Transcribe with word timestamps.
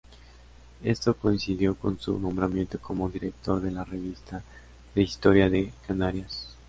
Esto 0.83 1.13
coincidió 1.15 1.75
con 1.77 1.99
su 1.99 2.17
nombramiento 2.17 2.79
como 2.79 3.07
director 3.07 3.61
de 3.61 3.69
la 3.69 3.83
"Revista 3.85 4.43
de 4.95 5.03
Historia 5.03 5.47
de 5.47 5.71
Canarias". 5.85 6.57